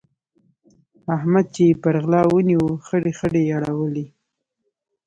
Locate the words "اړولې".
3.59-4.05